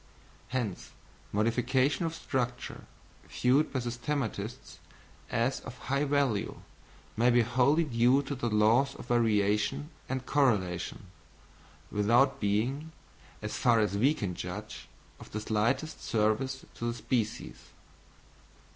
Hence 0.47 0.93
modifications 1.31 2.07
of 2.07 2.15
structure, 2.15 2.85
viewed 3.29 3.71
by 3.71 3.81
systematists 3.81 4.77
as 5.29 5.59
of 5.59 5.77
high 5.77 6.05
value, 6.05 6.61
may 7.15 7.29
be 7.29 7.43
wholly 7.43 7.83
due 7.83 8.23
to 8.23 8.33
the 8.33 8.49
laws 8.49 8.95
of 8.95 9.05
variation 9.09 9.91
and 10.09 10.25
correlation, 10.25 11.05
without 11.91 12.39
being, 12.39 12.91
as 13.43 13.55
far 13.55 13.79
as 13.79 13.95
we 13.95 14.15
can 14.15 14.33
judge, 14.33 14.87
of 15.19 15.31
the 15.33 15.39
slightest 15.39 16.03
service 16.03 16.65
to 16.73 16.85
the 16.87 16.95
species. 16.95 17.59